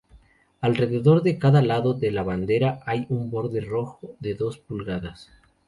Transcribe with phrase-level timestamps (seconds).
[0.61, 5.29] Alrededor de cada lado de la bandera, hay un borde rojo de dos pulgadas.